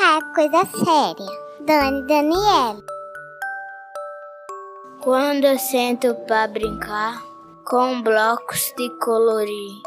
[0.00, 1.26] É coisa séria.
[1.58, 2.80] Dani Daniela.
[5.00, 7.20] Quando eu sento para brincar
[7.64, 9.82] com blocos de colorir,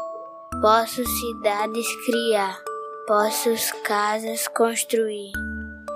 [0.60, 2.60] posso cidades criar,
[3.06, 5.32] posso casas construir.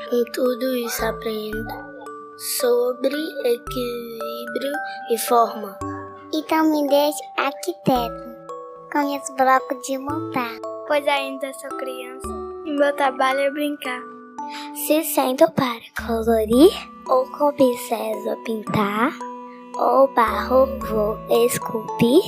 [0.09, 1.67] Com tudo isso aprendo
[2.39, 4.73] sobre equilíbrio
[5.11, 5.79] e forma.
[6.33, 8.35] Então me deixe arquiteto,
[8.91, 10.57] com meus blocos de montar.
[10.89, 12.29] Pois ainda sou criança
[12.67, 14.16] e meu trabalho é brincar.
[14.75, 16.73] Se sento para colorir,
[17.09, 19.13] ou com pincéis pintar,
[19.79, 22.23] ou barro vou esculpir,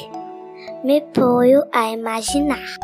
[0.85, 2.77] me ponho a imaginar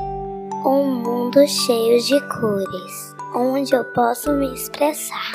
[0.65, 5.33] um mundo cheio de cores, onde eu posso me expressar.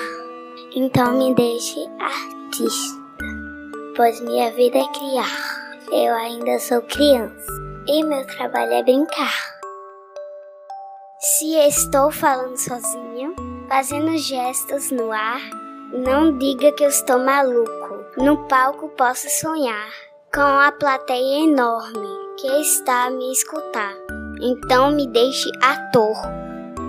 [0.76, 3.00] Então me deixe artista,
[3.96, 5.70] pois minha vida é criar.
[5.92, 7.52] Eu ainda sou criança
[7.88, 9.60] e meu trabalho é brincar.
[11.20, 13.36] Se estou falando sozinho,
[13.70, 15.40] fazendo gestos no ar,
[15.94, 18.00] não diga que eu estou maluco.
[18.18, 19.92] No palco posso sonhar
[20.34, 22.08] com a plateia enorme
[22.40, 23.94] que está a me escutar.
[24.42, 26.18] Então me deixe ator.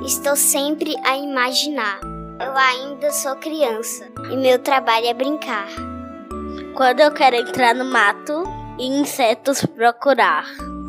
[0.07, 2.01] Estou sempre a imaginar.
[2.41, 5.69] Eu ainda sou criança e meu trabalho é brincar.
[6.75, 8.43] Quando eu quero entrar no mato,
[8.79, 10.47] e insetos procurar,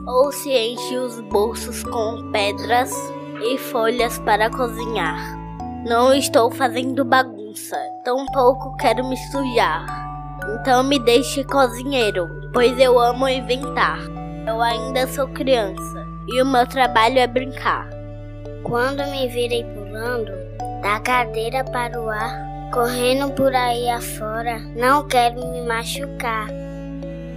[0.07, 2.93] ou se enche os bolsos com pedras
[3.41, 5.40] e folhas para cozinhar.
[5.85, 7.75] Não estou fazendo bagunça,
[8.05, 9.85] tampouco quero me sujar.
[10.53, 13.99] Então me deixe cozinheiro, pois eu amo inventar.
[14.47, 17.89] Eu ainda sou criança e o meu trabalho é brincar.
[18.63, 20.31] Quando me virei pulando
[20.83, 26.47] da cadeira para o ar, correndo por aí afora, não quero me machucar.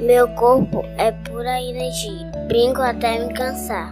[0.01, 3.91] Meu corpo é pura energia, brinco até me cansar.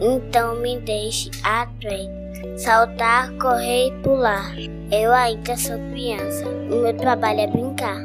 [0.00, 2.21] Então me deixe atleta,
[2.56, 4.54] saltar, correr e pular.
[4.90, 7.98] Eu ainda sou criança, o meu trabalho é brincar.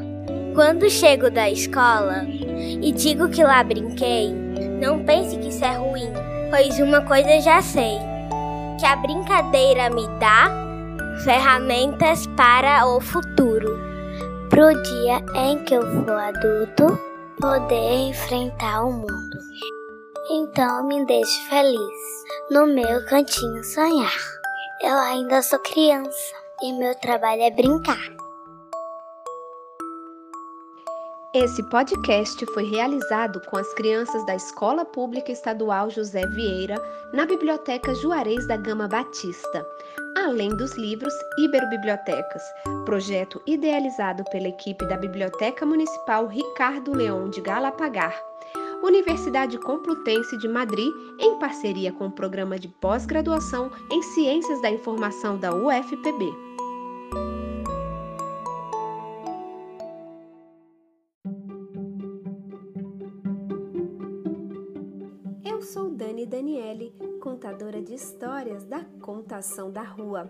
[0.56, 4.34] Quando chego da escola e digo que lá brinquei,
[4.82, 6.12] não pense que isso é ruim,
[6.50, 7.98] pois uma coisa já sei:
[8.80, 10.50] que a brincadeira me dá
[11.24, 13.78] ferramentas para o futuro.
[14.50, 17.00] Pro dia em que eu for adulto,
[17.40, 19.38] poder enfrentar o mundo.
[20.30, 24.12] Então me deixe feliz no meu cantinho sonhar.
[24.82, 28.18] Eu ainda sou criança e meu trabalho é brincar.
[31.34, 36.76] Esse podcast foi realizado com as crianças da Escola Pública Estadual José Vieira,
[37.14, 39.66] na Biblioteca Juarez da Gama Batista,
[40.18, 42.44] além dos livros Iberobibliotecas,
[42.86, 48.22] projeto idealizado pela equipe da Biblioteca Municipal Ricardo Leão de Galapagar.
[48.84, 55.38] Universidade Complutense de Madrid, em parceria com o Programa de Pós-Graduação em Ciências da Informação
[55.38, 56.34] da UFPB.
[65.44, 70.30] Eu sou Dani Daniele, contadora de histórias da Contação da Rua.